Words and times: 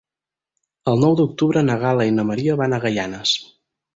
El 0.93 1.01
nou 1.03 1.17
d'octubre 1.19 1.63
na 1.67 1.77
Gal·la 1.85 2.09
i 2.11 2.15
na 2.17 2.27
Maria 2.31 2.57
van 2.63 2.73
a 2.79 2.83
Gaianes. 2.87 3.37